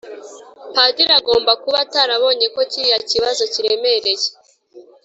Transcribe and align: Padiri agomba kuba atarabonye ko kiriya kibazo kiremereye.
Padiri 0.75 1.13
agomba 1.19 1.51
kuba 1.63 1.77
atarabonye 1.85 2.45
ko 2.55 2.61
kiriya 2.71 2.99
kibazo 3.09 3.43
kiremereye. 3.53 4.27